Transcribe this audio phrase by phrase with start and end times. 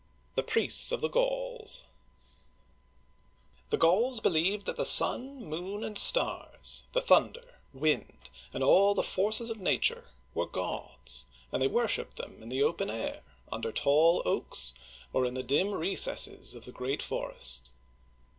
[0.33, 1.83] THE PRIESTS OF THE GAULS
[3.69, 9.03] THE Gauls believed that the sun, moon, and stars, the thunder, wind, and all the
[9.03, 14.23] forces of nature were gods, and they worshiped them in the open air, under tall
[14.25, 14.73] oaks
[15.13, 17.69] or in the dim recesses of the great forest.